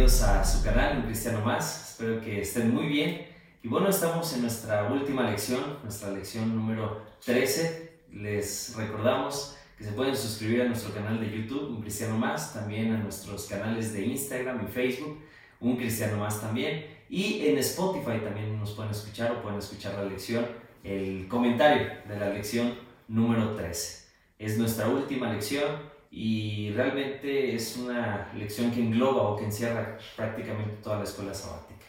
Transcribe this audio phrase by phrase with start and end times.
[0.00, 1.90] bienvenidos a su canal, Un Cristiano Más.
[1.90, 3.26] Espero que estén muy bien.
[3.62, 8.00] Y bueno, estamos en nuestra última lección, nuestra lección número 13.
[8.10, 12.94] Les recordamos que se pueden suscribir a nuestro canal de YouTube, Un Cristiano Más, también
[12.94, 15.18] a nuestros canales de Instagram y Facebook,
[15.60, 16.86] Un Cristiano Más también.
[17.10, 20.46] Y en Spotify también nos pueden escuchar o pueden escuchar la lección,
[20.82, 22.74] el comentario de la lección
[23.06, 24.08] número 13.
[24.38, 30.76] Es nuestra última lección y realmente es una lección que engloba o que encierra prácticamente
[30.82, 31.86] toda la escuela sabática.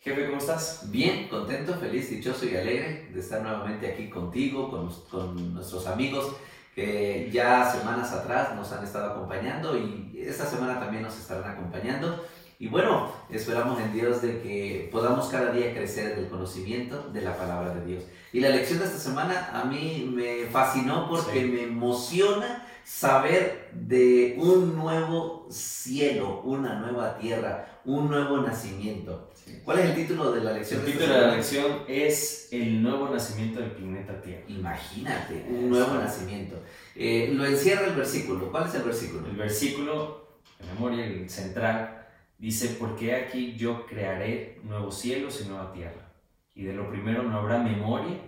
[0.00, 0.90] Jefe, ¿cómo estás?
[0.90, 6.36] Bien, contento, feliz, dichoso y alegre de estar nuevamente aquí contigo, con, con nuestros amigos
[6.74, 12.24] que ya semanas atrás nos han estado acompañando y esta semana también nos estarán acompañando.
[12.58, 17.20] Y bueno, esperamos en Dios de que podamos cada día crecer en el conocimiento de
[17.20, 18.04] la palabra de Dios.
[18.32, 24.36] Y la lección de esta semana a mí me fascinó porque me emociona saber de
[24.38, 29.30] un nuevo cielo, una nueva tierra, un nuevo nacimiento.
[29.64, 30.80] ¿Cuál es el título de la lección?
[30.80, 34.42] El título de la lección es El nuevo nacimiento del planeta Tierra.
[34.48, 36.62] Imagínate, un nuevo nacimiento.
[36.94, 38.50] Eh, lo encierra el versículo.
[38.50, 39.26] ¿Cuál es el versículo?
[39.28, 42.06] El versículo, en memoria, el central,
[42.38, 46.12] dice, porque aquí yo crearé nuevos cielos y nueva tierra.
[46.54, 48.18] Y de lo primero no habrá memoria,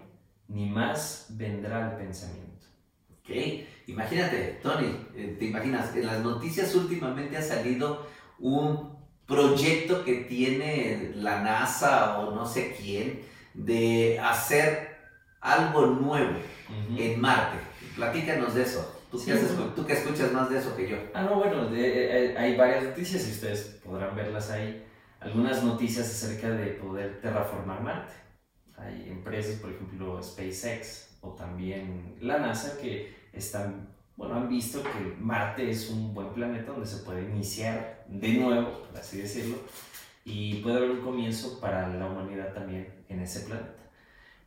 [0.49, 2.67] ni más vendrá el pensamiento.
[3.21, 3.31] Ok.
[3.87, 8.07] Imagínate, Tony, eh, te imaginas, en las noticias últimamente ha salido
[8.39, 13.23] un proyecto que tiene la NASA o no sé quién
[13.55, 14.97] de hacer
[15.41, 16.39] algo nuevo
[16.97, 17.59] en Marte.
[17.95, 18.93] Platícanos de eso.
[19.11, 20.97] ¿Tú, que escuchas más de eso que yo.
[21.15, 24.85] Ah, no, bueno, eh, hay varias noticias y ustedes podrán verlas ahí.
[25.21, 28.13] Algunas noticias acerca de poder terraformar Marte.
[28.77, 35.17] Hay empresas, por ejemplo, SpaceX o también la NASA, que están, bueno, han visto que
[35.21, 39.57] Marte es un buen planeta donde se puede iniciar de nuevo, por así decirlo,
[40.25, 43.75] y puede haber un comienzo para la humanidad también en ese planeta.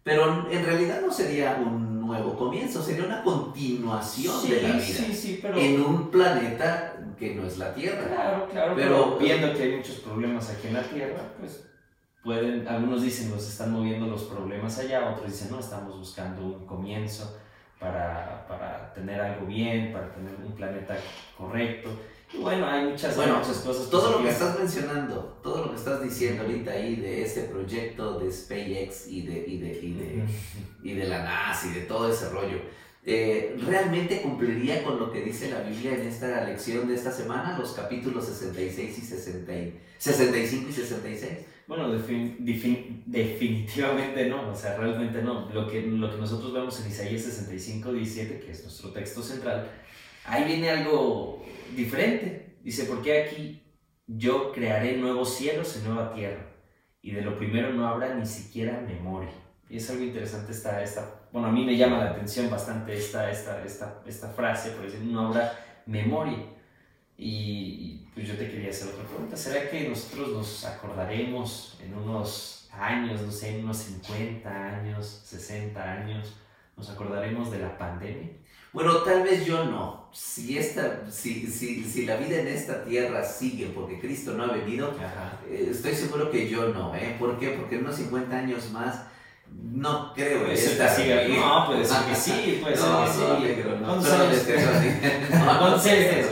[0.04, 5.14] Pero en realidad no sería un nuevo comienzo, sería una continuación de la vida sí,
[5.14, 5.58] sí, pero...
[5.58, 8.08] en un planeta que no es la Tierra.
[8.08, 11.66] Claro, claro, pero, viendo que hay muchos problemas aquí en la Tierra, pues
[12.24, 16.66] pueden, algunos dicen nos están moviendo los problemas allá, otros dicen no, estamos buscando un
[16.66, 17.38] comienzo
[17.80, 20.98] para, para, tener algo bien, para tener un planeta
[21.38, 21.90] correcto.
[22.34, 23.90] Y bueno, hay muchas, muchas cosas.
[23.90, 28.20] Todo lo que estás mencionando, todo lo que estás diciendo ahorita ahí de este proyecto
[28.20, 30.24] de SpaceX y de, y de, y de,
[30.84, 32.60] y de la NASA y de todo ese rollo,
[33.06, 37.58] eh, ¿realmente cumpliría con lo que dice la Biblia en esta lección de esta semana,
[37.58, 41.38] los capítulos 66 y 60, 65 y 66?
[41.70, 45.48] Bueno, definitivamente no, o sea, realmente no.
[45.54, 49.70] Lo que, lo que nosotros vemos en Isaías 65, 17, que es nuestro texto central,
[50.26, 52.58] ahí viene algo diferente.
[52.64, 53.62] Dice, porque aquí
[54.08, 56.44] yo crearé nuevos cielos y nueva tierra,
[57.04, 59.30] y de lo primero no habrá ni siquiera memoria.
[59.70, 63.30] Y es algo interesante esta, esta bueno, a mí me llama la atención bastante esta,
[63.30, 65.54] esta, esta, esta frase, por decir, no habrá
[65.86, 66.40] memoria.
[67.22, 69.36] Y, pues yo te quería hacer otra pregunta.
[69.36, 75.84] ¿Será que nosotros nos acordaremos en unos años, no sé, en unos 50 años, 60
[75.84, 76.34] años,
[76.78, 78.30] nos acordaremos de la pandemia?
[78.72, 80.08] Bueno, tal vez yo no.
[80.14, 84.54] Si, esta, si, si, si la vida en esta tierra sigue porque Cristo no ha
[84.54, 84.96] venido,
[85.50, 86.96] eh, estoy seguro que yo no.
[86.96, 87.18] ¿eh?
[87.20, 87.50] ¿Por qué?
[87.50, 89.08] Porque en unos 50 años más
[89.52, 93.64] no creo que siga No, puede ser que sí, puede ser que sí.
[93.86, 94.66] ¿Cuántos años tienes?
[94.68, 96.28] ¿Cuántos años tienes?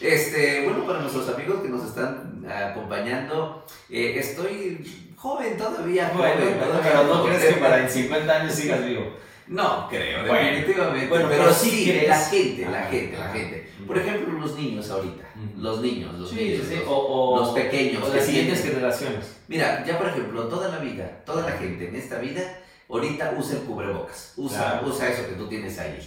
[0.00, 6.10] Este, bueno, para nuestros amigos que nos están acompañando, eh, estoy joven todavía.
[6.14, 9.16] Bueno, joven, todavía pero no crees que para en 50 años sigas vivo.
[9.50, 11.08] No, creo, definitivamente.
[11.08, 13.70] Bueno, pero, sí, la gente, la gente, la gente.
[13.84, 15.24] Por ejemplo, los niños ahorita,
[15.58, 18.08] los niños, los niños, los, pequeños.
[18.08, 19.38] O las siguientes generaciones.
[19.48, 22.59] Mira, ya por ejemplo, toda la vida, toda la gente en esta vida,
[22.90, 24.34] ahorita usa el cubrebocas.
[24.36, 25.98] Usa, usa eso que tú tienes ahí.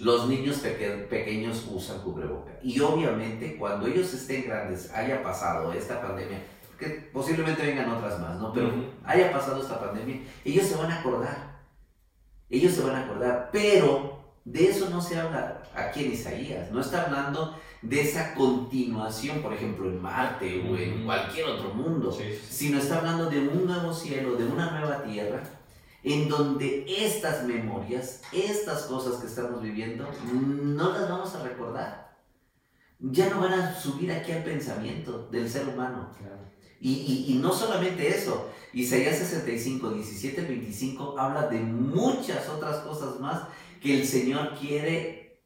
[0.00, 2.54] Los niños pequeños usan cubrebocas.
[2.62, 6.42] Y obviamente, cuando ellos estén grandes, haya pasado esta pandemia,
[6.78, 8.52] que posiblemente vengan otras más, ¿no?
[8.52, 8.72] Pero
[9.04, 11.52] haya pasado esta pandemia, ellos se van a acordar
[12.52, 16.80] ellos se van a acordar, pero de eso no se habla aquí en Isaías, no
[16.80, 22.16] está hablando de esa continuación, por ejemplo, en Marte o en cualquier otro mundo,
[22.48, 25.42] sino está hablando de un nuevo cielo, de una nueva tierra,
[26.04, 32.16] en donde estas memorias, estas cosas que estamos viviendo, no las vamos a recordar.
[32.98, 36.10] Ya no van a subir aquí al pensamiento del ser humano.
[36.80, 43.42] Y, y, no solamente eso, Isaías 65, 17, 25 habla de muchas otras cosas más
[43.80, 45.40] que el Señor quiere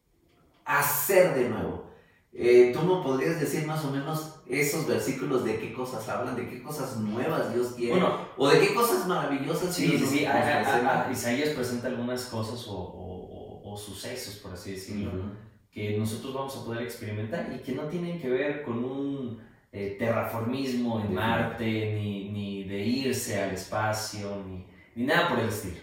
[0.65, 1.91] hacer de nuevo.
[2.33, 6.49] Eh, ¿Tú me podrías decir más o menos esos versículos de qué cosas hablan, de
[6.49, 8.01] qué cosas nuevas Dios quiere?
[8.37, 9.75] o de qué cosas maravillosas.
[9.75, 10.27] Sí, sí, sí.
[11.11, 15.11] Isaías presenta algunas cosas o, sucesos, por así decirlo,
[15.71, 19.39] que nosotros vamos a poder experimentar y que no tienen que ver con un
[19.71, 24.65] eh, terraformismo en Marte, ni, ni, de irse al espacio, ni,
[24.95, 25.77] ni nada por el estilo.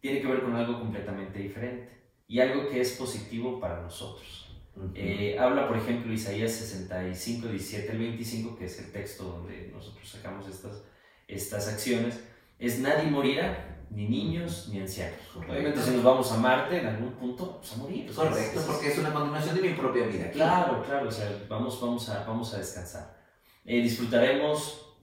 [0.00, 1.90] Tiene que ver con algo completamente diferente
[2.26, 4.49] y algo que es positivo para nosotros.
[4.94, 10.08] Eh, habla, por ejemplo, Isaías 65, 17 al 25, que es el texto donde nosotros
[10.08, 10.82] sacamos estas,
[11.28, 12.20] estas acciones,
[12.58, 15.18] es nadie morirá, ni niños ni ancianos.
[15.36, 18.12] Obviamente si nos vamos a Marte, en algún punto vamos a morir.
[18.12, 20.30] Correcto, porque es una continuación de mi propia vida.
[20.30, 23.18] Claro, claro, o sea, vamos, vamos, a, vamos a descansar.
[23.64, 24.96] Eh, disfrutaremos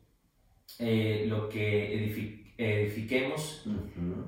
[0.79, 3.63] eh, lo que edifiquemos,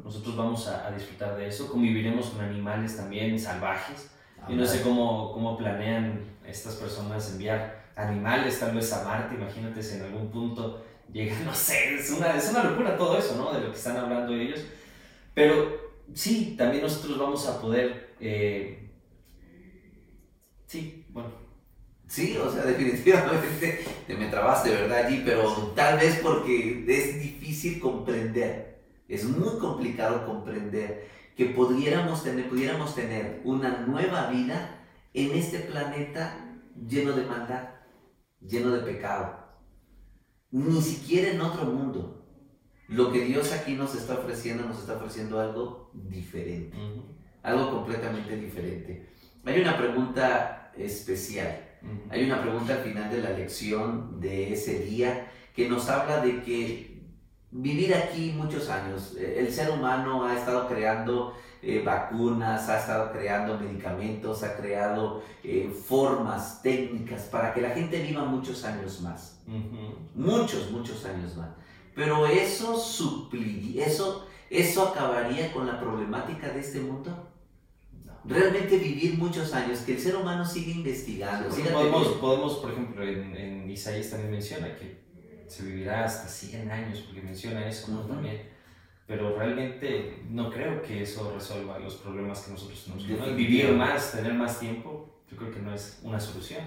[0.04, 4.12] nosotros vamos a, a, disfrutar de eso, conviviremos con animales también salvajes,
[4.48, 9.84] y no sé cómo, cómo planean estas personas enviar animales tal vez a Marte, imagínate
[9.84, 13.54] si en algún punto llega, no sé, es una, es una locura todo eso, ¿no?
[13.54, 14.62] De lo que están hablando ellos.
[15.34, 15.78] Pero
[16.14, 18.16] sí, también nosotros vamos a poder...
[18.20, 18.90] Eh,
[20.66, 21.30] sí, bueno.
[22.08, 25.06] Sí, o sea, definitivamente te me trabaste, ¿verdad?
[25.06, 31.08] Allí, pero tal vez porque es difícil comprender, es muy complicado comprender
[31.40, 34.84] que pudiéramos tener, pudiéramos tener una nueva vida
[35.14, 36.38] en este planeta
[36.86, 37.70] lleno de maldad,
[38.42, 39.40] lleno de pecado.
[40.52, 42.28] Ni siquiera en otro mundo.
[42.90, 46.76] Lo que Dios aquí nos está ofreciendo, nos está ofreciendo algo diferente.
[47.42, 49.10] Algo completamente diferente.
[49.46, 51.70] Hay una pregunta especial.
[52.10, 56.42] Hay una pregunta al final de la lección de ese día que nos habla de
[56.42, 56.99] que
[57.52, 59.16] vivir aquí muchos años.
[59.18, 65.24] Eh, el ser humano ha estado creando eh, vacunas, ha estado creando medicamentos, ha creado
[65.44, 69.40] eh, formas técnicas para que la gente viva muchos años más.
[70.16, 71.50] Muchos, muchos años más.
[71.96, 77.28] Pero eso supliría, eso, eso acabaría con la problemática de este mundo.
[78.26, 81.50] Realmente vivir muchos años, que el ser humano siga investigando.
[81.50, 85.09] podemos, podemos, por ejemplo, en, en Isaías también menciona que
[85.50, 88.44] se vivirá hasta 100 años, porque menciona eso también.
[89.08, 93.36] Pero realmente no creo que eso resuelva los problemas que nosotros tenemos.
[93.36, 96.62] Vivir más, tener más tiempo, yo creo que no es una solución.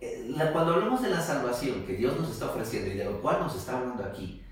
[0.00, 3.40] Eh, cuando hablamos de la salvación que Dios nos está ofreciendo y de lo cual
[3.40, 4.42] nos está hablando aquí,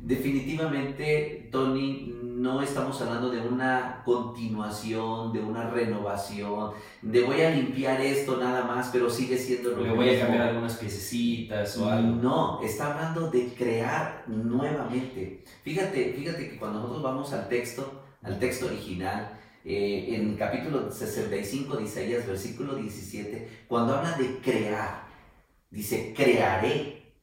[0.00, 8.00] definitivamente, Tony, no estamos hablando de una continuación, de una renovación, de voy a limpiar
[8.00, 12.16] esto nada más, pero sigue siendo lo Le voy a cambiar algunas piececitas o algo.
[12.16, 15.44] No, está hablando de crear nuevamente.
[15.62, 20.90] Fíjate, fíjate que cuando nosotros vamos al texto, al texto original, eh, en el capítulo
[20.90, 25.04] 65 de Isaías, versículo 17, cuando habla de crear,
[25.70, 27.14] dice, crearé.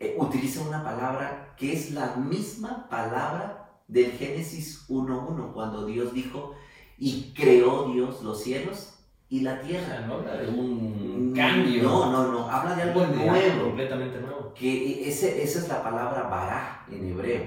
[0.00, 6.54] Eh, utiliza una palabra que es la misma palabra del Génesis 1.1, cuando Dios dijo,
[6.98, 8.94] y creó Dios los cielos
[9.28, 10.00] y la tierra.
[10.06, 11.82] No habla de un cambio.
[11.82, 13.64] No, no, no, habla de algo nuevo.
[13.64, 14.54] completamente nuevo.
[14.54, 17.42] Que ese, esa es la palabra bará en hebreo,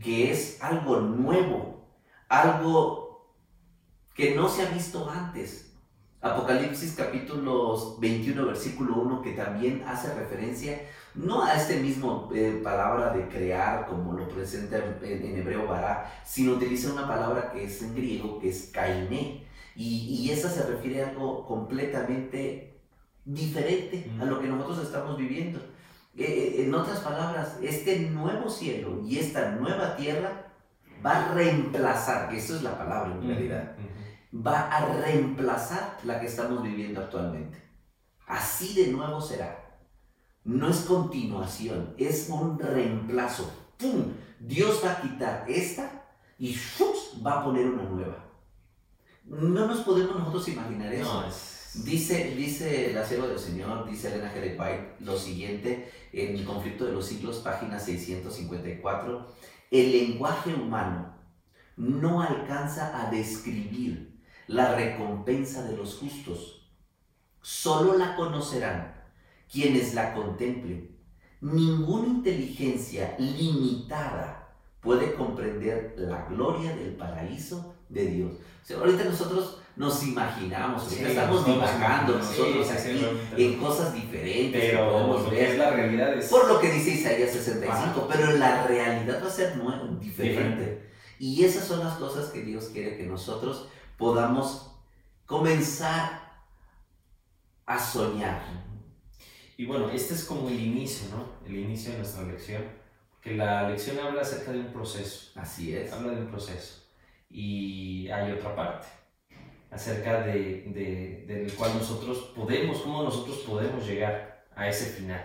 [0.00, 1.86] que es algo nuevo,
[2.28, 3.34] algo
[4.14, 5.65] que no se ha visto antes.
[6.32, 10.80] Apocalipsis capítulo 21, versículo 1, que también hace referencia
[11.14, 16.52] no a este mismo eh, palabra de crear como lo presenta en, hebreo bará, sino
[16.52, 21.02] utiliza una palabra que es en griego, que es kainé, y, y esa se refiere
[21.02, 22.80] a algo completamente
[23.24, 25.58] diferente a lo que nosotros estamos viviendo.
[26.16, 30.46] Eh, eh, en otras palabras, este nuevo cielo y esta nueva tierra
[31.04, 33.76] va a reemplazar, que eso es la palabra en realidad,
[34.44, 37.62] va a reemplazar la que estamos viviendo actualmente.
[38.26, 39.66] Así de nuevo será
[40.46, 43.52] no es continuación, es un reemplazo.
[43.78, 44.12] ¡Pum!
[44.38, 46.06] Dios va a quitar esta
[46.38, 46.56] y
[47.26, 48.24] va a poner una nueva.
[49.24, 51.24] No nos podemos nosotros imaginar eso.
[51.82, 54.56] Dice, dice la sierva del Señor, dice Elena G.
[54.56, 59.26] White, lo siguiente en el conflicto de los siglos, página 654.
[59.72, 61.12] El lenguaje humano
[61.76, 64.05] no alcanza a describir
[64.46, 66.70] la recompensa de los justos.
[67.40, 68.94] Solo la conocerán
[69.50, 70.96] quienes la contemplen.
[71.40, 78.32] Ninguna inteligencia limitada puede comprender la gloria del paraíso de Dios.
[78.74, 83.04] ahorita nosotros nos imaginamos, estamos divagando nosotros aquí
[83.36, 85.58] en cosas diferentes pero podemos ver.
[85.58, 89.86] la realidad Por lo que dice Isaías 65, pero la realidad va a ser nueva,
[90.00, 90.90] diferente.
[91.18, 94.72] Y esas son las cosas que Dios quiere que nosotros podamos
[95.24, 96.44] comenzar
[97.64, 98.42] a soñar.
[99.56, 101.46] Y bueno, este es como el inicio, ¿no?
[101.46, 102.62] El inicio de nuestra lección.
[103.20, 105.32] Que la lección habla acerca de un proceso.
[105.40, 105.92] Así es.
[105.92, 106.84] Habla de un proceso.
[107.30, 108.86] Y hay otra parte
[109.70, 115.22] acerca de, de, del cual nosotros podemos, cómo nosotros podemos llegar a ese final.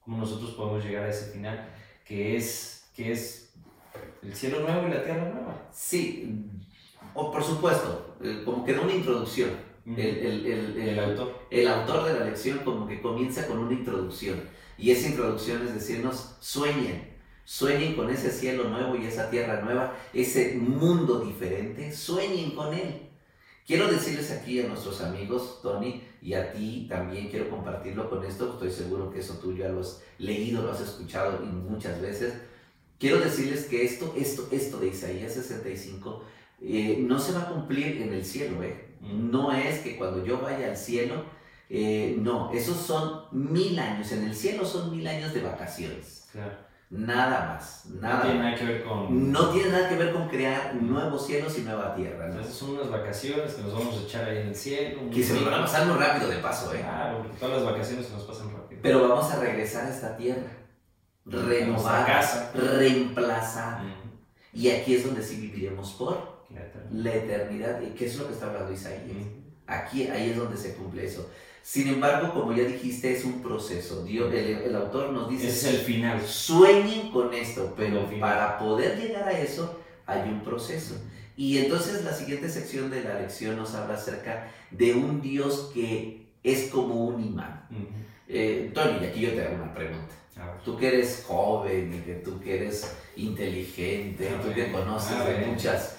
[0.00, 1.68] Cómo nosotros podemos llegar a ese final,
[2.04, 3.52] que es, que es
[4.22, 5.68] el cielo nuevo y la tierra nueva.
[5.70, 6.50] Sí,
[7.18, 9.50] o por supuesto, eh, como que da una introducción.
[9.86, 11.46] el, el, el, el, autor.
[11.50, 14.40] El autor de la lección como que comienza con una introducción.
[14.76, 19.96] Y esa introducción es decirnos, sueñen, sueñen con ese cielo nuevo y esa tierra nueva,
[20.14, 23.08] ese mundo diferente, sueñen con él.
[23.66, 28.52] Quiero decirles aquí a nuestros amigos, Tony, y a ti también quiero compartirlo con esto,
[28.52, 32.34] estoy seguro que eso tú ya lo has leído, lo has escuchado muchas veces.
[32.98, 36.22] Quiero decirles que esto, esto, esto de Isaías 65
[36.60, 38.96] eh, no se va a cumplir en el cielo, ¿eh?
[39.00, 41.24] No es que cuando yo vaya al cielo,
[41.70, 46.28] eh, no, esos son mil años, en el cielo son mil años de vacaciones.
[46.90, 48.16] Nada más, nada.
[48.16, 49.30] No tiene nada que ver con...
[49.30, 52.28] No tiene nada que ver con crear nuevos cielos y nueva tierra.
[52.28, 55.02] Entonces son unas vacaciones que nos vamos a echar ahí en el cielo.
[55.12, 56.80] Que se nos van a pasar muy rápido de paso, ¿eh?
[56.80, 58.80] Claro, porque todas las vacaciones se nos pasan rápido.
[58.82, 60.50] Pero vamos a regresar a esta tierra,
[61.26, 63.84] renovada, reemplazada.
[64.54, 66.37] Y aquí es donde sí viviremos por
[66.92, 67.80] la eternidad.
[67.82, 69.02] ¿Y qué es lo que está hablando Isaías?
[69.66, 71.28] Aquí, ahí es donde se cumple eso.
[71.62, 74.02] Sin embargo, como ya dijiste, es un proceso.
[74.02, 75.48] Dios, el, autor nos dice...
[75.48, 76.26] Es el final.
[76.26, 80.94] Sueñen con esto, pero para poder llegar a eso hay un proceso.
[81.36, 86.26] Y entonces la siguiente sección de la lección nos habla acerca de un Dios que
[86.42, 87.68] es como un imán.
[88.26, 90.14] Eh, Tony, aquí yo te hago una pregunta.
[90.64, 95.97] Tú que eres joven y que tú que eres inteligente, tú que conoces de muchas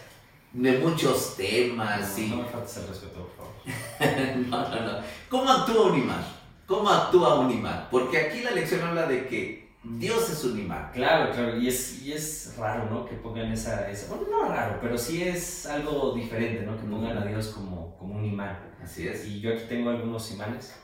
[0.54, 2.18] de muchos temas.
[2.18, 2.30] No, y...
[2.30, 4.38] no me faltes el respeto, por favor.
[4.48, 5.00] no, no, no.
[5.30, 6.26] ¿Cómo actúa un imán?
[6.66, 7.88] ¿Cómo actúa un imán?
[7.92, 10.92] Porque aquí la lección habla de que Dios es un imán.
[10.94, 13.06] Claro, claro, y es, y es raro, ¿no?
[13.06, 16.78] Que pongan esa, esa, Bueno, no raro, pero sí es algo diferente, ¿no?
[16.78, 18.76] Que pongan a Dios como, como un imán.
[18.84, 19.26] Así es.
[19.26, 20.76] Y yo aquí tengo algunos imanes,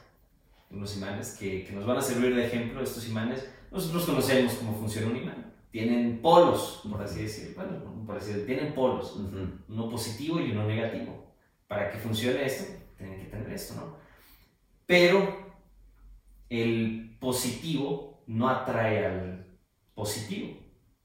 [0.71, 2.81] unos imanes que, que nos van a servir de ejemplo.
[2.81, 7.55] Estos imanes, nosotros conocemos cómo funciona un imán tienen polos, por así decirlo.
[7.57, 11.33] Bueno, por así decirlo, tienen polos, uno positivo y uno negativo.
[11.67, 13.97] Para que funcione esto, tienen que tener esto, ¿no?
[14.85, 15.55] Pero
[16.49, 19.45] el positivo no atrae al
[19.93, 20.57] positivo.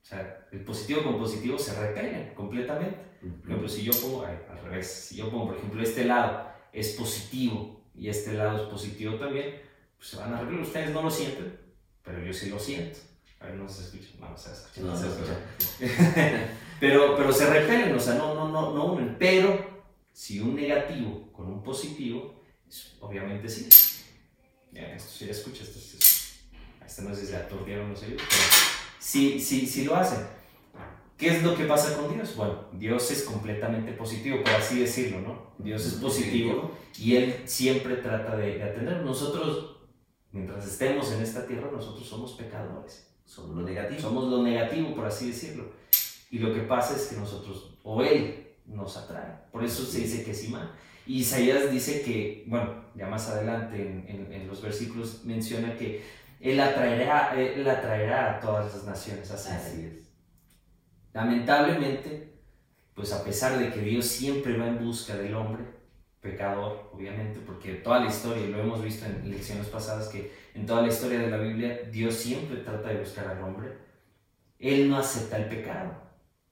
[0.03, 2.99] O sea, el positivo con positivo se repelen completamente.
[3.21, 6.93] Por ejemplo, si yo pongo, al revés, si yo pongo, por ejemplo, este lado es
[6.93, 9.61] positivo y este lado es positivo también,
[9.97, 10.63] pues se van a repeler.
[10.63, 11.59] Ustedes no lo sienten,
[12.03, 12.99] pero yo sí lo siento.
[13.41, 14.09] A ver, no se escucha.
[14.21, 14.81] No, se escucha.
[14.83, 16.55] No, se escucha.
[16.81, 19.17] pero, pero se repelen, o sea, no, no, no, no unen.
[19.19, 19.83] Pero
[20.13, 22.43] si un negativo con un positivo,
[23.01, 23.69] obviamente sí.
[24.73, 25.99] Ya, esto sí escucha, esto sí.
[26.85, 28.43] Este no sé si se aturdieron los oídos, pero
[28.99, 30.27] sí, sí, sí lo hacen.
[31.17, 32.35] ¿Qué es lo que pasa con Dios?
[32.35, 35.53] Bueno, Dios es completamente positivo, por así decirlo, ¿no?
[35.59, 39.03] Dios es positivo y Él siempre trata de, de atender.
[39.03, 39.77] Nosotros,
[40.33, 43.11] mientras estemos en esta tierra, nosotros somos pecadores.
[43.27, 44.01] Somos lo negativo.
[44.01, 45.71] Somos lo negativo, por así decirlo.
[46.31, 49.35] Y lo que pasa es que nosotros, o Él, nos atrae.
[49.51, 50.71] Por eso se dice que es imán.
[51.07, 56.05] Y Isaías dice que, bueno, ya más adelante en, en, los versículos menciona que
[56.41, 60.11] Él atraerá, él atraerá a todas las naciones Así es.
[61.13, 62.35] Lamentablemente,
[62.95, 65.65] pues a pesar de que Dios siempre va en busca del hombre,
[66.21, 70.83] pecador, obviamente, porque toda la historia, lo hemos visto en lecciones pasadas, que en toda
[70.83, 73.73] la historia de la Biblia, Dios siempre trata de buscar al hombre.
[74.59, 76.10] Él no acepta el pecado.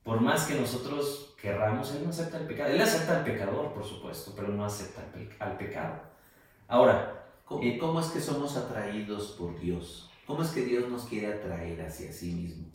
[0.09, 2.71] Por más que nosotros querramos, Él no acepta el pecado.
[2.71, 5.05] Él acepta al pecador, por supuesto, pero no acepta
[5.39, 6.01] al pecado.
[6.67, 10.09] Ahora, ¿Cómo, eh, ¿cómo es que somos atraídos por Dios?
[10.27, 12.71] ¿Cómo es que Dios nos quiere atraer hacia sí mismo?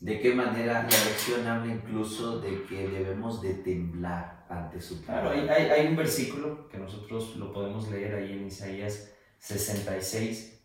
[0.00, 5.32] ¿De qué manera la lección habla incluso de que debemos de temblar ante su Claro,
[5.32, 10.62] hay, hay, un versículo que nosotros lo podemos leer ahí en Isaías 66.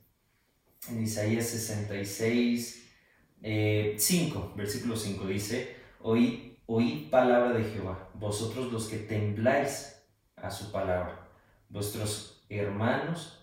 [0.92, 2.86] En Isaías 66,
[3.42, 3.98] 5, eh,
[4.56, 10.04] versículo 5 dice, oíd, oíd palabra de Jehová, vosotros los que tembláis
[10.36, 11.28] a su palabra,
[11.70, 13.40] vuestros hermanos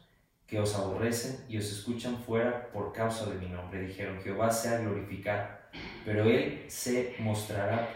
[0.46, 3.80] que os aborrecen y os escuchan fuera por causa de mi nombre.
[3.80, 5.56] Dijeron, Jehová sea glorificado
[6.04, 7.88] pero Él se mostrará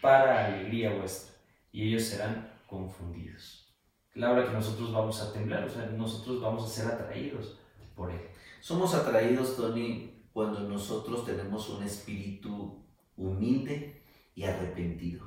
[0.00, 1.34] para alegría vuestra,
[1.72, 3.68] y ellos serán confundidos.
[4.12, 7.58] Claro que nosotros vamos a temblar, o sea, nosotros vamos a ser atraídos
[7.94, 8.20] por Él.
[8.60, 12.84] Somos atraídos, Tony, cuando nosotros tenemos un espíritu
[13.16, 14.02] humilde
[14.34, 15.26] y arrepentido.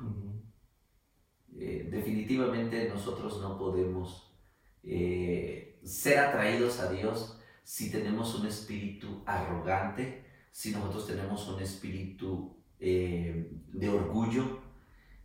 [1.58, 4.36] Eh, definitivamente nosotros no podemos
[4.82, 12.56] eh, ser atraídos a Dios si tenemos un espíritu arrogante, si nosotros tenemos un espíritu
[12.78, 14.64] eh, de orgullo.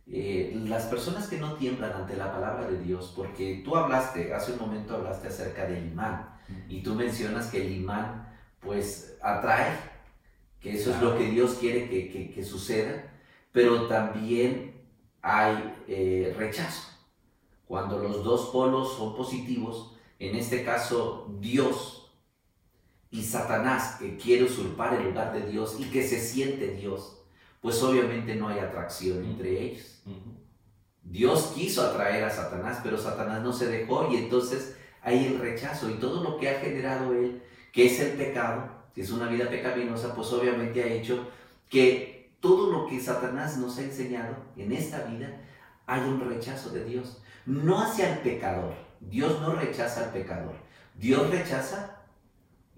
[0.04, 4.58] Las personas que no tiemblan ante la palabra de Dios, porque tú hablaste, hace un
[4.58, 6.28] momento hablaste acerca del imán,
[6.68, 8.28] y tú mencionas que el imán
[8.60, 9.91] pues atrae,
[10.62, 13.12] que eso es lo que Dios quiere que, suceda,
[13.50, 14.80] pero también
[15.20, 16.88] hay eh, rechazo.
[17.66, 22.12] Cuando los dos polos son positivos, en este caso Dios
[23.10, 27.18] y Satanás, que quiere usurpar el lugar de Dios y que se siente Dios,
[27.60, 30.02] pues obviamente no hay atracción entre ellos.
[31.02, 35.90] Dios quiso atraer a Satanás, pero Satanás no se dejó y entonces hay el rechazo
[35.90, 37.42] y todo lo que ha generado él,
[37.72, 41.28] que es el pecado, que es una vida pecaminosa, pues obviamente ha hecho
[41.68, 45.40] que todo lo que Satanás nos ha enseñado en esta vida
[45.86, 47.22] hay un rechazo de Dios.
[47.46, 48.74] No hacia el pecador.
[49.00, 50.54] Dios no rechaza al pecador.
[50.94, 52.02] Dios rechaza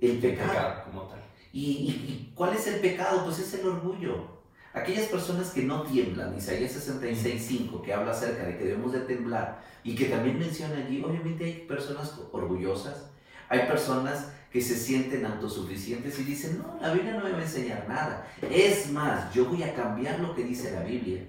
[0.01, 0.85] el pecado.
[0.85, 1.23] como tal.
[1.53, 3.25] ¿Y, cuál es el pecado?
[3.25, 4.35] Pues es el orgullo.
[4.73, 9.63] Aquellas personas que no tiemblan, Isaías 66.5, que habla acerca de que debemos de temblar
[9.85, 13.09] y que también menciona allí, obviamente hay personas orgullosas,
[13.49, 17.43] hay personas que se sienten autosuficientes y dicen, no, la Biblia no me va a
[17.43, 18.25] enseñar nada.
[18.41, 21.27] Es más, yo voy a cambiar lo que dice la Biblia.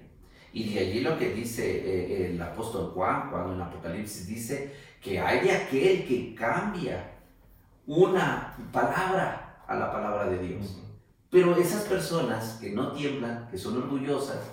[0.52, 5.18] Y de allí lo que dice eh, el apóstol Juan, cuando en Apocalipsis dice que
[5.18, 7.14] hay aquel que cambia
[7.88, 10.80] una palabra a la palabra de Dios.
[11.28, 14.52] Pero esas personas que no tiemblan, que son orgullosas,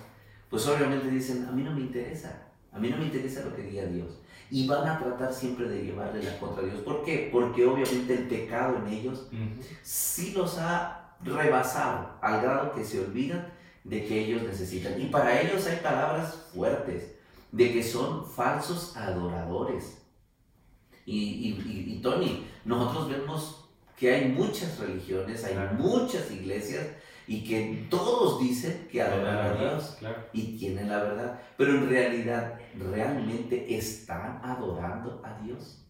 [0.50, 3.62] pues obviamente dicen, a mí no me interesa, a mí no me interesa lo que
[3.62, 4.18] diga Dios.
[4.54, 6.78] Y van a tratar siempre de llevarle la contra a Dios.
[6.82, 7.28] ¿Por qué?
[7.32, 9.26] Porque obviamente el pecado en ellos
[9.82, 15.00] sí los ha rebasado al grado que se olvidan de que ellos necesitan.
[15.00, 17.16] Y para ellos hay palabras fuertes,
[17.50, 19.98] de que son falsos adoradores.
[21.04, 23.68] Y, y, y Tony, nosotros vemos
[23.98, 26.86] que hay muchas religiones, hay muchas iglesias
[27.26, 29.98] y que todos dicen que adoran a Dios
[30.32, 35.84] y tienen la verdad, pero en realidad realmente están adorando a Dios,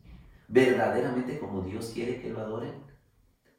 [0.49, 2.75] verdaderamente como Dios quiere que lo adoren.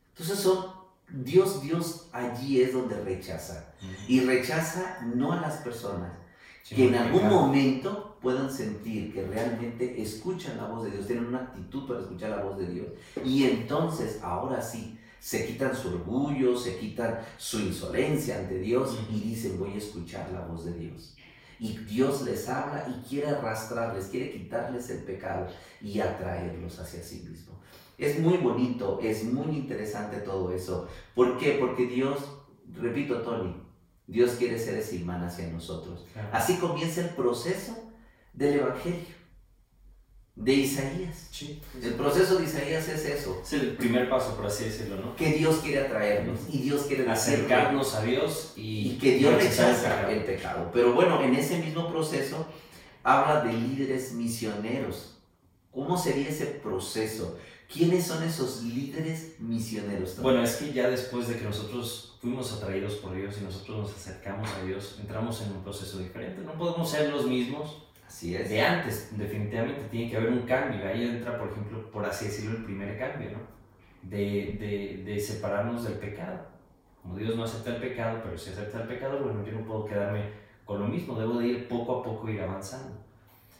[0.10, 0.66] Entonces son
[1.10, 3.74] Dios, Dios allí es donde rechaza.
[4.08, 6.14] Y rechaza no a las personas,
[6.68, 11.42] que en algún momento puedan sentir que realmente escuchan la voz de Dios, tienen una
[11.42, 12.88] actitud para escuchar la voz de Dios.
[13.24, 19.22] Y entonces, ahora sí, se quitan su orgullo, se quitan su insolencia ante Dios y
[19.22, 21.16] dicen, voy a escuchar la voz de Dios.
[21.60, 25.48] Y Dios les habla y quiere arrastrarles, quiere quitarles el pecado
[25.82, 27.60] y atraerlos hacia sí mismo.
[27.98, 30.88] Es muy bonito, es muy interesante todo eso.
[31.16, 31.58] ¿Por qué?
[31.60, 32.20] Porque Dios,
[32.76, 33.60] repito, Tony,
[34.06, 36.06] Dios quiere ser ese imán hacia nosotros.
[36.32, 37.92] Así comienza el proceso
[38.32, 39.06] del Evangelio,
[40.36, 41.30] de Isaías.
[41.82, 43.41] El proceso de Isaías es eso.
[43.41, 45.15] Es el primer paso, por así decirlo, ¿no?
[45.15, 50.24] Que Dios quiere atraernos y Dios quiere acercarnos a Dios y, que Dios rechaza el
[50.24, 50.69] pecado.
[50.74, 52.45] Pero bueno, en ese mismo proceso
[53.04, 55.17] habla de líderes misioneros.
[55.71, 57.38] ¿Cómo sería ese proceso?
[57.71, 60.21] ¿Quiénes son esos líderes misioneros?
[60.21, 63.95] Bueno, es que ya después de que nosotros fuimos atraídos por Dios y nosotros nos
[63.95, 66.41] acercamos a Dios, entramos en un proceso diferente.
[66.41, 68.50] No podemos ser los mismos así es.
[68.50, 69.88] de antes, definitivamente.
[69.89, 70.88] Tiene que haber un cambio.
[70.88, 73.39] Ahí entra, por ejemplo, por así decirlo, el primer cambio, ¿no?
[74.04, 76.39] De, de, de separarnos del pecado.
[77.02, 79.86] Como Dios no acepta el pecado, pero si acepta el pecado, bueno, yo no puedo
[79.86, 80.24] quedarme
[80.63, 81.20] con lo mismo.
[81.20, 82.98] Debo de ir poco a poco, ir avanzando.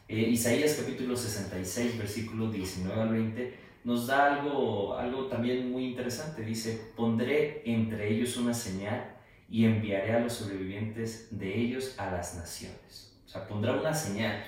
[0.08, 6.42] Eh, Isaías capítulo 66, versículo 19 al 20 nos da algo, algo también muy interesante.
[6.42, 9.16] Dice, pondré entre ellos una señal
[9.48, 13.15] y enviaré a los sobrevivientes de ellos a las naciones.
[13.36, 14.42] Sea, pondrá una señal,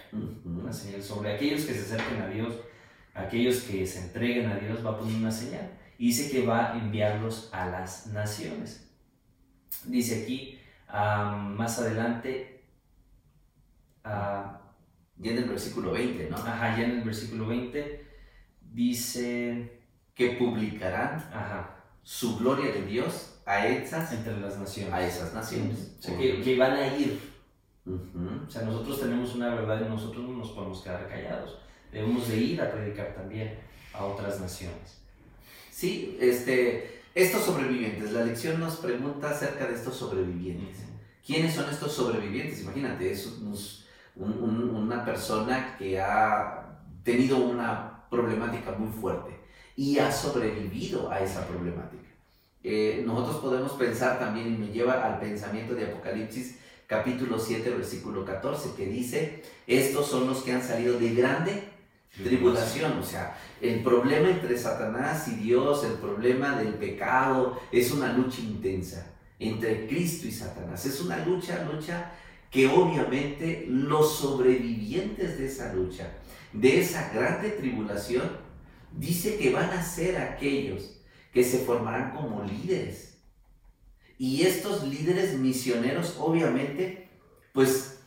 [0.45, 2.53] una señal sobre aquellos que se acerquen a Dios,
[3.13, 5.69] aquellos que se entreguen a Dios, va a poner una señal.
[5.97, 8.89] Y dice que va a enviarlos a las naciones.
[9.85, 12.63] Dice aquí, más adelante,
[14.03, 14.61] ya
[15.17, 16.37] en el versículo 20, ¿no?
[16.37, 18.07] Ajá, ya en el versículo 20
[18.61, 19.81] dice
[20.13, 21.29] que publicarán
[22.03, 24.93] su gloria de Dios a esas, Entre las naciones.
[24.93, 25.95] A esas naciones.
[25.99, 27.36] O sea, que, van a ir.
[27.87, 31.57] O sea, nosotros tenemos una verdad y nosotros no nos podemos quedar callados.
[31.91, 33.59] Debemos de ir a predicar también
[33.93, 35.01] a otras naciones.
[35.71, 40.83] Sí, este, estos sobrevivientes, la lección nos pregunta acerca de estos sobrevivientes.
[41.25, 42.61] ¿Quiénes son estos sobrevivientes?
[42.61, 43.39] Imagínate, es
[44.15, 49.39] una persona que ha tenido una problemática muy fuerte
[49.75, 52.03] y ha sobrevivido a esa problemática.
[52.63, 58.25] Eh, nosotros podemos pensar también, y me lleva al pensamiento de Apocalipsis capítulo 7, versículo
[58.25, 61.77] 14, que dice, estos son los que han salido de grande
[62.23, 68.11] Tribulación, o sea, el problema entre Satanás y Dios, el problema del pecado, es una
[68.13, 69.05] lucha intensa
[69.39, 70.83] entre Cristo y Satanás.
[70.87, 72.11] Es una lucha, lucha
[72.49, 76.11] que obviamente los sobrevivientes de esa lucha,
[76.53, 78.31] de esa grande tribulación,
[78.91, 80.99] dice que van a ser aquellos
[81.31, 83.16] que se formarán como líderes.
[84.17, 87.09] Y estos líderes misioneros, obviamente,
[87.53, 87.99] pues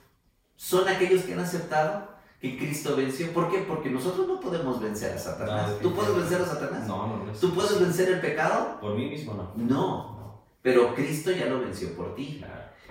[0.57, 3.33] son aquellos que han aceptado que Cristo venció.
[3.33, 3.59] ¿Por qué?
[3.59, 5.79] Porque nosotros no podemos vencer a Satanás.
[5.81, 6.89] ¿Tú puedes vencer a Satanás?
[6.89, 7.33] No, no, no.
[7.33, 8.81] ¿Tú puedes vencer el pecado?
[8.81, 9.53] Por mí mismo no.
[9.57, 10.45] No.
[10.63, 12.43] Pero Cristo ya lo venció por ti.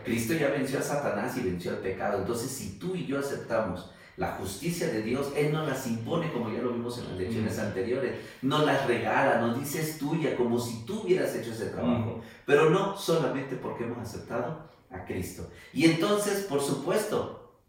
[0.03, 2.19] Cristo ya venció a Satanás y venció al pecado.
[2.19, 6.51] Entonces, si tú y yo aceptamos la justicia de Dios, Él nos las impone, como
[6.51, 8.19] ya lo vimos en las lecciones anteriores.
[8.41, 12.21] Nos las regala, nos dice es tuya, como si tú hubieras hecho ese trabajo.
[12.45, 15.49] Pero no solamente porque hemos aceptado a Cristo.
[15.71, 17.61] Y entonces, por supuesto,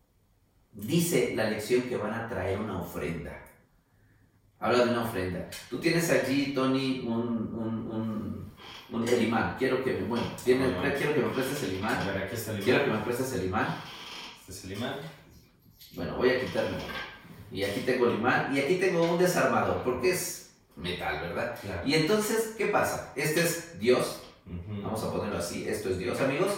[0.73, 3.45] dice la lección que van a traer una ofrenda.
[4.59, 5.49] Habla de una ofrenda.
[5.71, 8.53] Tú tienes allí, Tony, un, un,
[8.91, 9.55] un, el imán.
[9.57, 12.05] Quiero que me, bueno, quiero que me prestes el imán.
[12.05, 12.65] Ver, aquí está el imán.
[12.65, 13.69] Quiero que me prestes el imán.
[14.41, 14.97] Este es el imán.
[15.94, 16.79] Bueno, voy a quitarme.
[17.53, 18.55] Y aquí tengo el imán.
[18.55, 21.57] Y aquí tengo un desarmador, porque es metal, ¿verdad?
[21.85, 23.12] Y entonces, ¿qué pasa?
[23.16, 24.20] Este es Dios.
[24.83, 25.68] Vamos a ponerlo así.
[25.68, 26.50] Esto es Dios, amigos.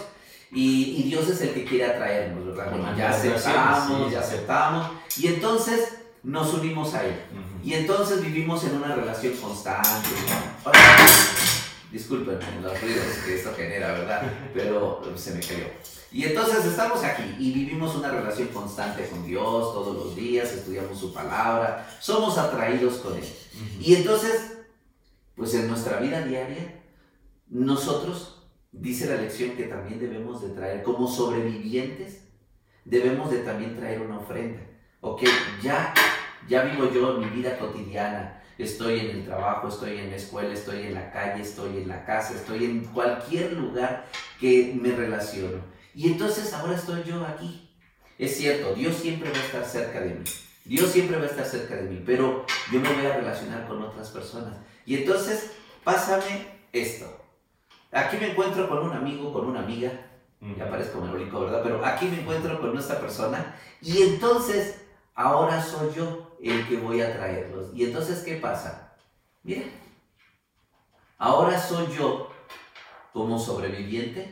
[0.51, 2.69] Y, y, Dios es el que quiere atraernos, ¿verdad?
[2.69, 4.91] Bueno, ya aceptamos, ya aceptamos.
[5.17, 7.15] Y entonces nos unimos a Él.
[7.63, 10.09] Y entonces vivimos en una relación constante.
[11.93, 14.23] Disculpen los ruidos que esto genera, ¿verdad?
[14.51, 15.67] Pero se me cayó.
[16.11, 20.99] Y entonces estamos aquí y vivimos una relación constante con Dios todos los días, estudiamos
[20.99, 23.23] su palabra, somos atraídos con Él.
[23.79, 24.57] Y entonces,
[25.35, 26.81] pues en nuestra vida diaria,
[27.47, 32.23] nosotros dice la lección que también debemos de traer, como sobrevivientes,
[32.85, 34.61] debemos de también traer una ofrenda.
[35.01, 35.21] Ok,
[35.61, 35.93] ya,
[36.47, 40.83] ya vivo yo mi vida cotidiana, estoy en el trabajo, estoy en la escuela, estoy
[40.83, 44.05] en la calle, estoy en la casa, estoy en cualquier lugar
[44.39, 45.59] que me relaciono.
[45.95, 47.69] Y entonces ahora estoy yo aquí.
[48.17, 50.23] Es cierto, Dios siempre va a estar cerca de mí.
[50.65, 53.81] Dios siempre va a estar cerca de mí, pero yo me voy a relacionar con
[53.81, 54.55] otras personas.
[54.85, 55.51] Y entonces,
[55.83, 57.05] pásame esto.
[57.91, 59.91] Aquí me encuentro con un amigo, con una amiga,
[60.57, 61.61] ya parezco melódico, ¿verdad?
[61.63, 64.81] Pero aquí me encuentro con nuestra persona y entonces
[65.15, 67.71] ahora soy yo el que voy a traerlos.
[67.73, 68.95] Y entonces, ¿qué pasa?
[69.43, 69.63] Mira,
[71.17, 72.29] ahora soy yo
[73.13, 74.29] como sobreviviente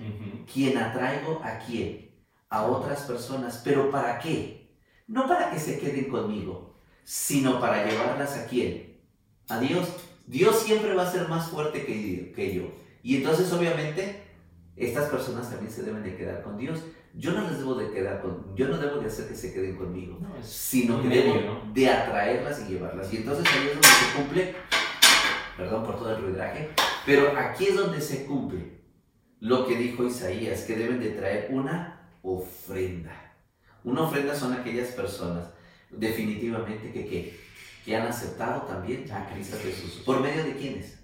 [0.52, 2.12] quien atraigo a quién?
[2.50, 3.62] A otras personas.
[3.63, 4.76] ¿Pero para qué?
[5.08, 9.02] No para que se queden conmigo, sino para llevarlas a quién?
[9.50, 9.88] A Dios.
[10.26, 12.71] Dios siempre va a ser más fuerte que, que yo.
[13.04, 14.24] Y entonces obviamente
[14.76, 16.80] estas personas también se deben de quedar con Dios.
[17.13, 19.76] Yo no les debo de quedar con, yo no debo de hacer que se queden
[19.76, 23.12] conmigo, sino que debo de atraerlas y llevarlas.
[23.13, 24.56] Y entonces ahí es donde se cumple,
[25.58, 26.69] perdón por todo el ruidaje,
[27.06, 28.82] pero aquí es donde se cumple
[29.39, 33.36] lo que dijo Isaías, que deben de traer una ofrenda.
[33.84, 35.50] Una ofrenda son aquellas personas
[35.89, 37.39] definitivamente que, que,
[37.84, 40.04] que han aceptado también a Cristo Jesús.
[40.06, 41.00] ¿Por medio de quiénes?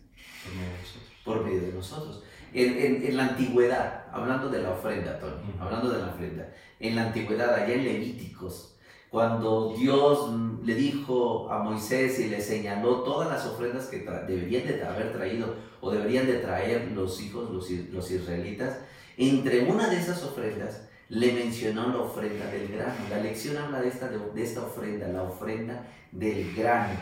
[0.45, 2.23] Por medio de nosotros por medio de nosotros.
[2.53, 7.07] En, en, la antigüedad, hablando de la ofrenda, Tony, hablando de la ofrenda, en la
[7.07, 8.77] antigüedad, allá en Levíticos,
[9.09, 10.31] cuando Dios
[10.63, 15.55] le dijo a Moisés y le señaló todas las ofrendas que deberían de haber traído
[15.79, 18.79] o deberían de traer los hijos, los, los israelitas,
[19.17, 22.95] entre una de esas ofrendas le mencionó la ofrenda del grano.
[23.09, 26.93] La lección habla de esta, de, de esta ofrenda, la ofrenda del grano.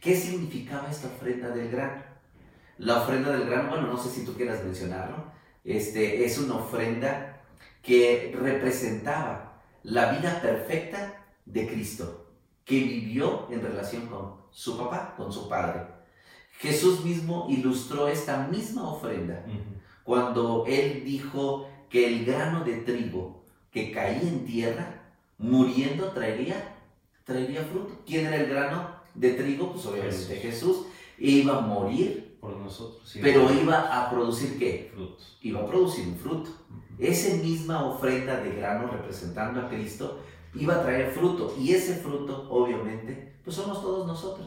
[0.00, 2.02] ¿Qué significaba esta ofrenda del grano?
[2.78, 5.32] La ofrenda del grano, bueno, no sé si tú quieras mencionarlo,
[5.64, 7.42] este, es una ofrenda
[7.82, 12.26] que representaba la vida perfecta de Cristo,
[12.64, 15.86] que vivió en relación con su papá, con su padre.
[16.58, 19.44] Jesús mismo ilustró esta misma ofrenda
[20.04, 25.02] cuando él dijo que el grano de trigo que caía en tierra,
[25.38, 26.76] muriendo, traería,
[27.24, 28.02] traería fruto.
[28.06, 29.72] ¿Quién era el grano de trigo?
[29.72, 30.86] Pues obviamente Jesús.
[31.18, 33.16] Iba a morir nosotros.
[33.20, 34.90] Pero iba a producir qué?
[34.94, 35.38] Frutos.
[35.42, 36.50] Iba a producir un fruto.
[36.98, 40.20] Esa misma ofrenda de grano representando a Cristo
[40.54, 41.54] iba a traer fruto.
[41.58, 44.46] Y ese fruto, obviamente, pues somos todos nosotros.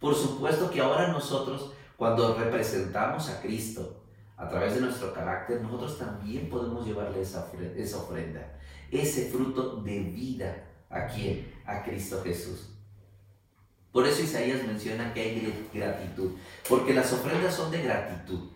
[0.00, 4.02] Por supuesto que ahora nosotros, cuando representamos a Cristo
[4.36, 8.58] a través de nuestro carácter, nosotros también podemos llevarle esa, esa ofrenda,
[8.90, 10.70] ese fruto de vida.
[10.90, 11.52] ¿A quién?
[11.64, 12.73] A Cristo Jesús.
[13.94, 16.32] Por eso Isaías menciona que hay gratitud,
[16.68, 18.50] porque las ofrendas son de gratitud.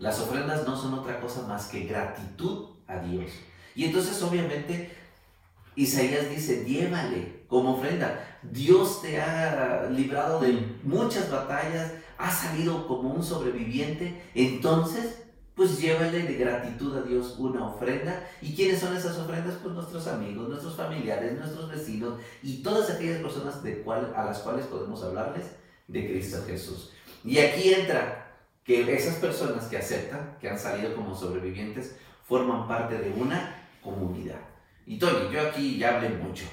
[0.00, 3.30] Las ofrendas no son otra cosa más que gratitud a Dios.
[3.76, 4.90] Y entonces obviamente
[5.76, 8.40] Isaías dice, llévale como ofrenda.
[8.42, 14.20] Dios te ha librado de muchas batallas, ha salido como un sobreviviente.
[14.34, 15.25] Entonces,
[15.56, 18.28] pues llévale de gratitud a Dios una ofrenda.
[18.42, 19.56] ¿Y quiénes son esas ofrendas?
[19.62, 24.40] Pues nuestros amigos, nuestros familiares, nuestros vecinos y todas aquellas personas de cual, a las
[24.40, 25.46] cuales podemos hablarles
[25.88, 26.92] de Cristo Jesús.
[27.24, 32.98] Y aquí entra que esas personas que aceptan, que han salido como sobrevivientes, forman parte
[32.98, 34.40] de una comunidad.
[34.84, 36.44] Y Tony, yo aquí ya hablé mucho.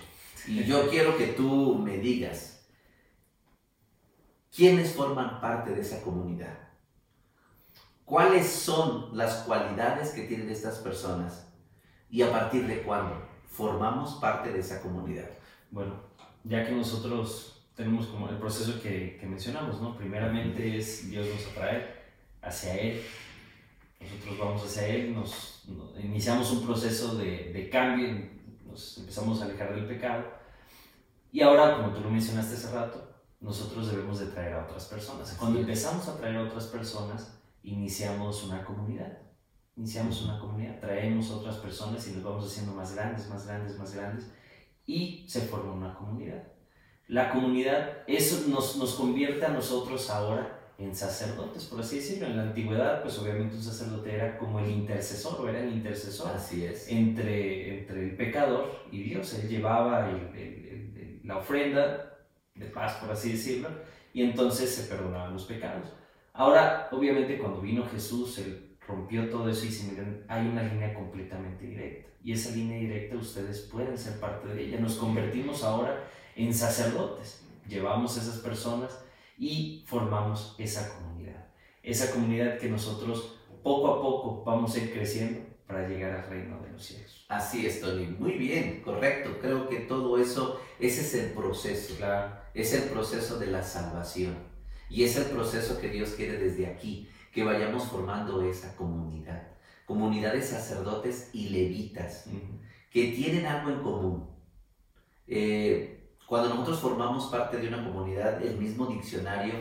[0.48, 2.66] Y yo quiero que tú me digas,
[4.56, 6.58] ¿quiénes forman parte de esa comunidad?
[8.06, 11.48] ¿Cuáles son las cualidades que tienen estas personas?
[12.10, 15.30] ¿Y a partir de cuándo formamos parte de esa comunidad?
[15.72, 15.96] Bueno,
[16.44, 19.98] ya que nosotros tenemos como el proceso que, que mencionamos, ¿no?
[19.98, 22.04] Primeramente es Dios nos atrae
[22.42, 23.02] hacia Él.
[24.00, 25.64] Nosotros vamos hacia Él, nos,
[25.98, 28.30] iniciamos un proceso de, de, cambio,
[28.66, 30.26] nos empezamos a alejar del pecado.
[31.32, 35.36] Y ahora, como tú lo mencionaste hace rato, nosotros debemos de traer a otras personas.
[35.40, 39.18] Cuando empezamos a traer a otras personas, iniciamos una comunidad.
[39.76, 43.78] Iniciamos una comunidad, traemos a otras personas y nos vamos haciendo más grandes, más grandes,
[43.80, 44.32] más grandes
[44.86, 46.44] y se forma una comunidad.
[47.08, 52.28] La comunidad, eso nos, nos convierte a nosotros ahora en sacerdotes, por así decirlo.
[52.28, 56.32] En la antigüedad, pues obviamente un sacerdote era como el intercesor, o era el intercesor.
[56.36, 56.88] Así es.
[56.90, 59.34] Entre, entre el pecador y Dios.
[59.36, 60.10] Él llevaba
[61.24, 62.18] la ofrenda
[62.56, 63.70] de paz, por así decirlo,
[64.14, 65.90] y entonces se perdonaban los pecados.
[66.34, 70.94] Ahora, obviamente, cuando vino Jesús, él rompió todo eso y se miren, hay una línea
[70.94, 72.10] completamente directa.
[72.24, 74.80] Y esa línea directa ustedes pueden ser parte de ella.
[74.80, 76.04] Nos convertimos ahora
[76.36, 77.46] en sacerdotes.
[77.68, 79.00] Llevamos a esas personas
[79.38, 81.46] y formamos esa comunidad.
[81.84, 86.60] Esa comunidad que nosotros poco a poco vamos a ir creciendo para llegar al reino
[86.62, 87.26] de los cielos.
[87.30, 88.08] Así es, Tony.
[88.08, 89.38] Muy bien, correcto.
[89.40, 91.96] Creo que todo eso, ese es el proceso.
[91.96, 92.36] Claro.
[92.54, 94.53] Es el proceso de la salvación.
[94.90, 99.48] Y es el proceso que Dios quiere desde aquí, que vayamos formando esa comunidad.
[99.86, 102.26] Comunidad de sacerdotes y levitas,
[102.92, 104.30] que tienen algo en común.
[105.28, 109.54] Eh, cuando nosotros formamos parte de una comunidad, el mismo diccionario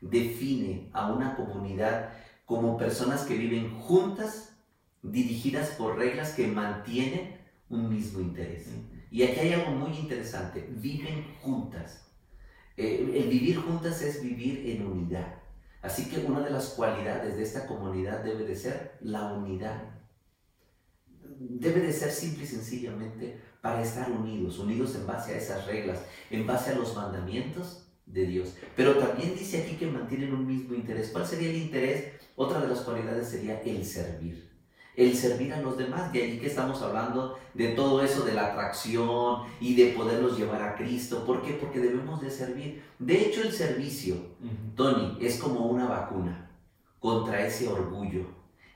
[0.00, 2.10] define a una comunidad
[2.44, 4.56] como personas que viven juntas,
[5.02, 8.68] dirigidas por reglas que mantienen un mismo interés.
[9.10, 12.11] Y aquí hay algo muy interesante, viven juntas.
[12.76, 15.34] Eh, el vivir juntas es vivir en unidad.
[15.82, 19.82] Así que una de las cualidades de esta comunidad debe de ser la unidad.
[21.38, 26.00] Debe de ser simple y sencillamente para estar unidos, unidos en base a esas reglas,
[26.30, 28.54] en base a los mandamientos de Dios.
[28.76, 31.10] Pero también dice aquí que mantienen un mismo interés.
[31.10, 32.12] ¿Cuál sería el interés?
[32.36, 34.50] Otra de las cualidades sería el servir.
[34.94, 36.12] El servir a los demás.
[36.12, 40.62] De allí que estamos hablando de todo eso, de la atracción y de poderlos llevar
[40.62, 41.24] a Cristo.
[41.24, 41.54] ¿Por qué?
[41.54, 42.82] Porque debemos de servir.
[42.98, 44.16] De hecho, el servicio,
[44.76, 46.50] Tony, es como una vacuna
[46.98, 48.26] contra ese orgullo.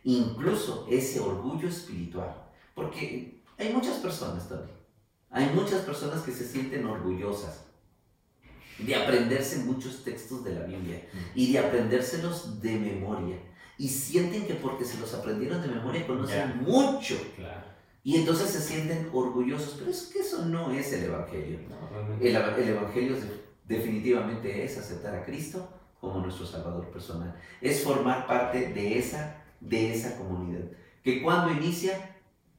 [0.05, 2.35] Incluso ese orgullo espiritual.
[2.75, 4.71] Porque hay muchas personas, Tony,
[5.31, 7.67] hay muchas personas que se sienten orgullosas
[8.79, 13.39] de aprenderse muchos textos de la Biblia y de aprendérselos de memoria.
[13.79, 17.17] Y sienten que porque se los aprendieron de memoria conocen mucho.
[18.03, 19.77] Y entonces se sienten orgullosos.
[19.79, 21.59] Pero es que eso no es el Evangelio.
[22.21, 23.17] el, el, Evangelio
[23.65, 25.69] definitivamente es aceptar a Cristo
[26.01, 27.35] como nuestro Salvador personal.
[27.61, 30.65] Es formar parte de esa, de esa comunidad.
[31.03, 32.17] Que cuando inicia,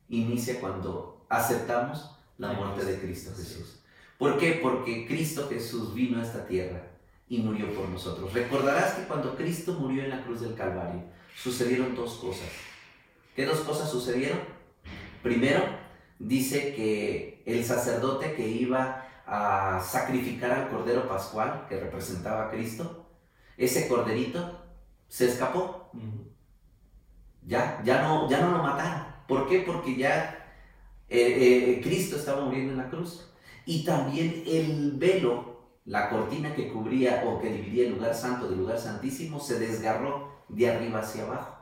[0.09, 3.79] inicia cuando aceptamos la muerte de Cristo Jesús.
[4.17, 4.59] ¿Por qué?
[4.61, 6.96] Porque Cristo Jesús vino a esta tierra
[7.29, 8.33] y murió por nosotros.
[8.33, 11.03] Recordarás que cuando Cristo murió en la cruz del Calvario,
[11.35, 12.47] sucedieron dos cosas.
[13.35, 14.39] ¿Qué dos cosas sucedieron?
[15.21, 15.63] Primero,
[16.19, 23.09] dice que el sacerdote que iba a sacrificar al Cordero Pascual, que representaba a Cristo,
[23.57, 24.63] ese corderito
[25.07, 25.91] se escapó.
[27.45, 29.05] Ya, ya no, ya no lo mataron.
[29.27, 29.59] ¿Por qué?
[29.59, 30.37] Porque ya
[31.09, 33.29] eh, eh, Cristo estaba muriendo en la cruz.
[33.65, 35.56] Y también el velo,
[35.87, 40.29] la cortina que cubría o que dividía el lugar santo del lugar santísimo, se desgarró
[40.49, 41.57] de arriba hacia abajo.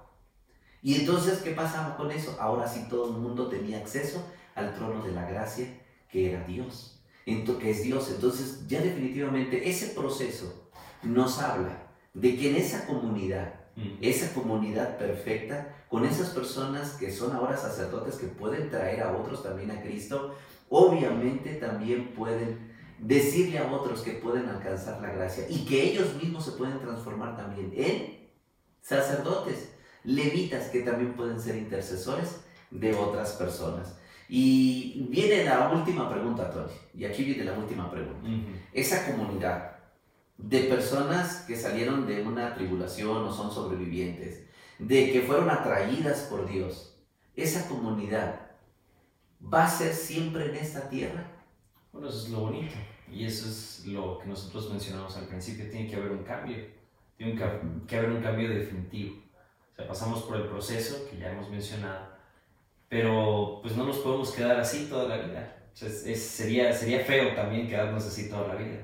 [0.82, 2.36] Y entonces, ¿qué pasaba con eso?
[2.40, 5.68] Ahora sí todo el mundo tenía acceso al trono de la gracia,
[6.10, 8.10] que era Dios, que es Dios.
[8.10, 10.70] Entonces, ya definitivamente ese proceso
[11.04, 13.98] nos habla de que en esa comunidad, mm.
[14.02, 19.44] esa comunidad perfecta, con esas personas que son ahora sacerdotes que pueden traer a otros
[19.44, 20.34] también a Cristo,
[20.70, 26.46] obviamente también pueden decirle a otros que pueden alcanzar la gracia y que ellos mismos
[26.46, 28.30] se pueden transformar también en
[28.82, 33.98] sacerdotes, levitas que también pueden ser intercesores de otras personas.
[34.28, 36.72] Y viene la última pregunta, Tony.
[36.94, 38.28] Y aquí viene la última pregunta.
[38.74, 39.76] Esa comunidad
[40.38, 44.44] de personas que salieron de una tribulación o son sobrevivientes,
[44.80, 46.98] de que fueron atraídas por Dios,
[47.36, 48.42] esa comunidad
[49.42, 51.32] va a ser siempre en esta tierra.
[51.96, 52.76] Bueno, eso es lo bonito.
[53.12, 55.70] Y eso es lo que nosotros mencionamos al principio.
[55.72, 56.58] Tiene que haber un cambio.
[57.18, 57.36] Tiene
[57.88, 59.16] que haber un cambio definitivo.
[59.72, 62.16] O sea, pasamos por el proceso que ya hemos mencionado
[62.90, 65.58] pero pues no nos podemos quedar así toda la vida.
[65.74, 68.84] sería, sería feo también quedarnos así toda la vida.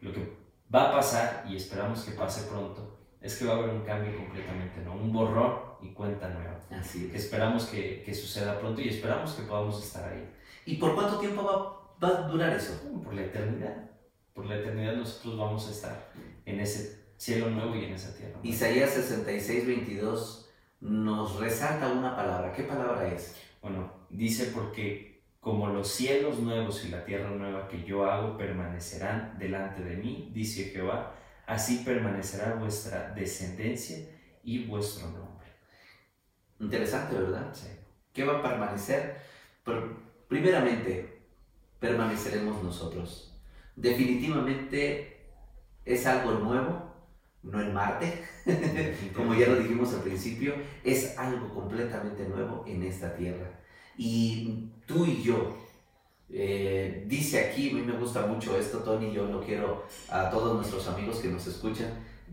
[0.00, 0.36] Lo que
[0.72, 4.16] va a pasar, y esperamos que pase pronto, es que va a haber un cambio
[4.16, 4.94] completamente, ¿no?
[4.94, 6.60] Un borrón y cuenta nueva.
[6.70, 10.28] Así Que esperamos que, que, suceda pronto y esperamos que podamos estar ahí.
[10.66, 12.80] ¿Y por cuánto tiempo va, va a durar eso?
[13.02, 13.90] Por la eternidad.
[14.32, 16.10] Por la eternidad nosotros vamos a estar
[16.44, 18.38] en ese cielo nuevo y en esa tierra.
[18.42, 22.52] Isaías 66, 22 nos resalta una palabra.
[22.52, 23.36] ¿Qué palabra es?
[23.60, 29.36] Bueno, dice porque como los cielos nuevos y la tierra nueva que yo hago permanecerán
[29.38, 31.14] delante de mí, dice Jehová,
[31.46, 33.98] así permanecerá vuestra descendencia
[34.42, 35.48] y vuestro nombre.
[36.60, 37.52] Interesante, ¿verdad?
[37.52, 37.68] Sí.
[38.12, 39.28] ¿Qué va a permanecer?
[40.28, 41.17] primeramente,
[41.80, 43.34] permaneceremos nosotros.
[43.76, 45.18] Definitivamente
[45.84, 46.88] es algo nuevo,
[47.42, 48.24] no en Marte,
[49.16, 53.60] como ya lo dijimos al principio, es algo completamente nuevo en esta tierra.
[53.96, 55.56] Y tú y yo,
[56.30, 60.56] eh, dice aquí, a mí me gusta mucho esto, Tony, yo lo quiero a todos
[60.56, 61.88] nuestros amigos que nos escuchan,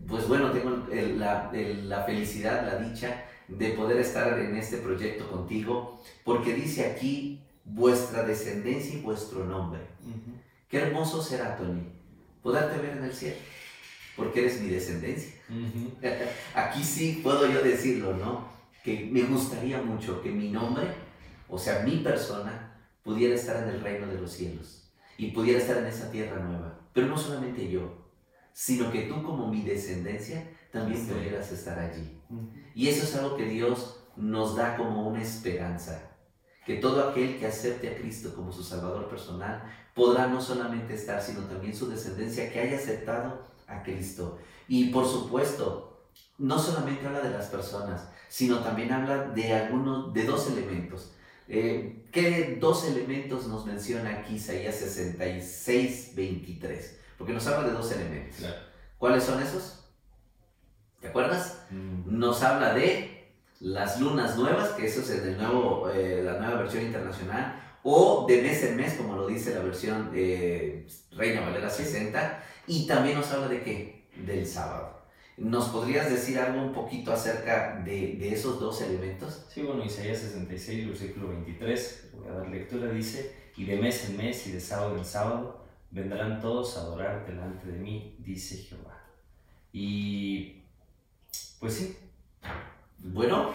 [0.06, 6.00] pues bueno, tengo la, la felicidad, la dicha de poder estar en este proyecto contigo,
[6.24, 9.80] porque dice aquí vuestra descendencia y vuestro nombre.
[10.68, 11.82] Qué hermoso será, Tony,
[12.42, 13.36] poderte ver en el cielo
[14.16, 15.34] porque eres mi descendencia.
[16.54, 18.48] Aquí sí puedo yo decirlo, ¿no?
[18.82, 20.86] Que me gustaría mucho que mi nombre,
[21.48, 25.76] o sea, mi persona, pudiera estar en el reino de los cielos y pudiera estar
[25.76, 26.80] en esa tierra nueva.
[26.92, 28.10] Pero no solamente yo,
[28.52, 32.20] sino que tú como mi descendencia también pudieras estar allí.
[32.74, 36.15] Y eso es algo que Dios nos da como una esperanza.
[36.66, 39.62] Que todo aquel que acepte a Cristo como su Salvador personal
[39.94, 44.38] podrá no solamente estar, sino también su descendencia que haya aceptado a Cristo.
[44.68, 50.24] Y por supuesto, no solamente habla de las personas, sino también habla de algunos, de
[50.24, 51.12] dos elementos.
[51.48, 57.00] Eh, ¿Qué dos elementos nos menciona aquí Isaías 66, 23?
[57.16, 58.44] Porque nos habla de dos elementos.
[58.98, 59.84] ¿Cuáles son esos?
[61.00, 61.60] ¿Te acuerdas?
[61.70, 62.18] Mm.
[62.18, 63.15] Nos habla de
[63.60, 68.26] las lunas nuevas, que eso es en el nuevo, eh, la nueva versión internacional, o
[68.28, 73.16] de mes en mes, como lo dice la versión eh, Reina Valera 60, y también
[73.18, 74.08] nos habla de qué?
[74.16, 74.96] Del sábado.
[75.36, 79.46] ¿Nos podrías decir algo un poquito acerca de, de esos dos elementos?
[79.52, 84.16] Sí, bueno, Isaías 66, versículo 23, voy a dar lectura, dice, y de mes en
[84.16, 89.02] mes y de sábado en sábado vendrán todos a adorar delante de mí, dice Jehová.
[89.72, 90.62] Y
[91.60, 91.96] pues sí.
[92.98, 93.50] Bueno,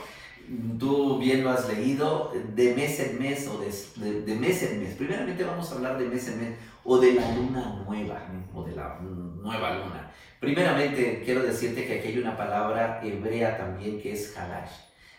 [0.79, 4.95] tú bien lo has leído, de mes en mes o de, de, mes en mes.
[4.95, 8.21] Primeramente vamos a hablar de mes en mes o de la luna nueva
[8.53, 10.11] o de la nueva luna.
[10.39, 14.71] Primeramente quiero decirte que aquí hay una palabra hebrea también que es halash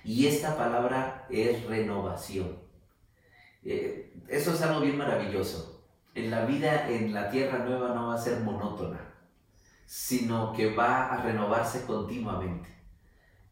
[0.04, 2.58] y esta palabra es renovación.
[3.64, 5.84] Eh, eso es algo bien maravilloso.
[6.14, 9.00] En la vida en la tierra nueva no va a ser monótona,
[9.86, 12.68] sino que va a renovarse continuamente.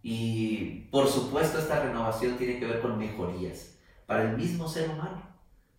[0.02, 5.22] Y por supuesto esta renovación tiene que ver con mejorías para el mismo ser humano.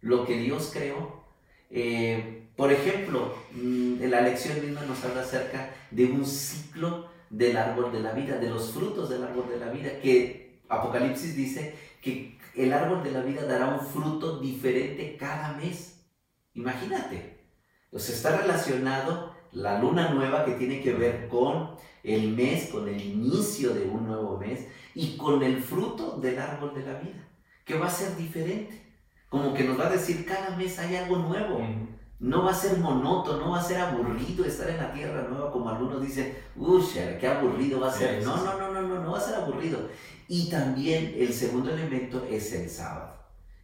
[0.01, 1.23] Lo que Dios creó.
[1.69, 7.57] Eh, por ejemplo, mm, en la lección misma nos habla acerca de un ciclo del
[7.57, 11.75] árbol de la vida, de los frutos del árbol de la vida, que Apocalipsis dice
[12.01, 16.05] que el árbol de la vida dará un fruto diferente cada mes.
[16.53, 17.39] Imagínate.
[17.85, 23.01] Entonces está relacionado la luna nueva que tiene que ver con el mes, con el
[23.01, 27.27] inicio de un nuevo mes y con el fruto del árbol de la vida,
[27.65, 28.81] que va a ser diferente.
[29.29, 31.61] Como que nos va a decir, cada mes hay algo nuevo.
[32.19, 35.51] No va a ser monótono, no va a ser aburrido estar en la tierra nueva,
[35.51, 36.83] como algunos dicen, uy,
[37.19, 38.23] qué aburrido va a ser.
[38.23, 39.79] No, no, no, no, no, no va a ser aburrido.
[40.27, 43.15] Y también el segundo elemento es el sábado.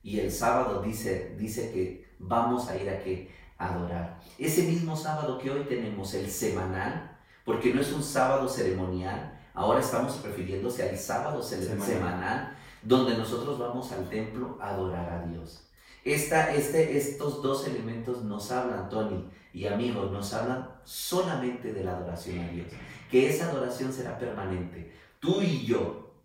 [0.01, 4.19] Y el sábado dice, dice que vamos a ir a que adorar.
[4.37, 7.16] Ese mismo sábado que hoy tenemos, el semanal,
[7.47, 13.89] porque no es un sábado ceremonial, ahora estamos refiriéndose al sábado semanal, donde nosotros vamos
[13.93, 15.65] al templo a adorar a Dios.
[16.03, 21.91] Esta, este, estos dos elementos nos hablan, Tony y amigos, nos hablan solamente de la
[21.95, 22.67] adoración a Dios,
[23.09, 24.93] que esa adoración será permanente.
[25.21, 26.15] Tú y yo,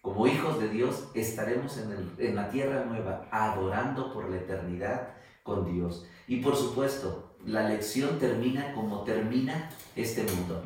[0.00, 5.16] como hijos de Dios, estaremos en, el, en la tierra nueva, adorando por la eternidad
[5.42, 6.06] con Dios.
[6.26, 10.62] Y por supuesto, la lección termina como termina este mundo.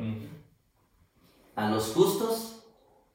[1.55, 2.65] A los justos,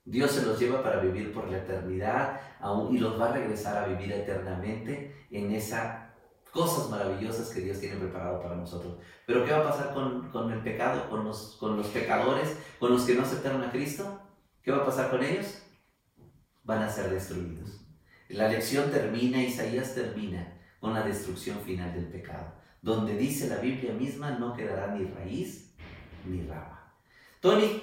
[0.05, 3.83] Dios se los lleva para vivir por la eternidad aún, y los va a regresar
[3.83, 6.07] a vivir eternamente en esas
[6.53, 8.99] cosas maravillosas que Dios tiene preparado para nosotros.
[9.27, 13.15] Pero ¿qué va a pasar con, el pecado, los, con los pecadores, con los que
[13.15, 14.21] no aceptaron a Cristo?
[14.63, 15.63] ¿Qué va a pasar con ellos?
[16.65, 17.87] Van a ser destruidos.
[18.29, 22.55] La lección termina, Isaías termina con la destrucción final del pecado,
[22.87, 25.73] donde dice la Biblia misma no quedará ni raíz
[26.25, 26.89] ni rama.
[27.41, 27.83] Tony,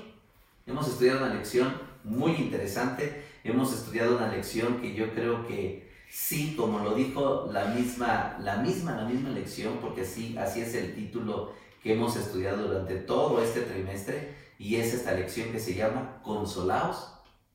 [0.66, 1.74] hemos estudiado una lección
[2.06, 7.66] muy interesante, hemos estudiado una lección que yo creo que sí, como lo dijo la
[7.66, 11.52] misma, la misma, la misma lección, porque sí, así es el título
[11.82, 17.10] que hemos estudiado durante todo este trimestre, y es esta lección que se llama Consolaos,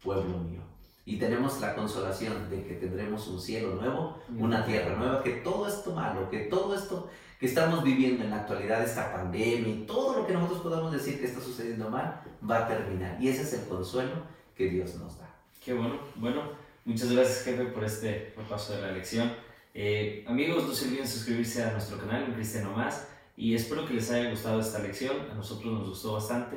[0.04, 0.60] pueblo mío.
[1.06, 5.66] Y tenemos la consolación de que tendremos un cielo nuevo, una tierra nueva, que todo
[5.66, 7.08] esto malo, que todo esto
[7.38, 11.20] que estamos viviendo en la actualidad, esta pandemia y todo lo que nosotros podamos decir
[11.20, 13.16] que está sucediendo mal, va a terminar.
[13.22, 14.26] Y ese es el consuelo
[14.56, 15.32] que Dios nos da.
[15.64, 16.00] Qué bueno.
[16.16, 16.50] Bueno,
[16.84, 19.32] muchas gracias jefe por este repaso de la lección.
[19.72, 23.94] Eh, amigos, no se olviden suscribirse a nuestro canal en Cristiano Más y espero que
[23.94, 25.30] les haya gustado esta lección.
[25.30, 26.56] A nosotros nos gustó bastante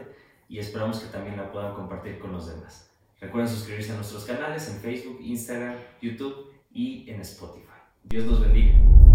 [0.49, 2.89] y esperamos que también la puedan compartir con los demás.
[3.19, 7.67] Recuerden suscribirse a nuestros canales en Facebook, Instagram, YouTube y en Spotify.
[8.05, 9.10] Dios los bendiga.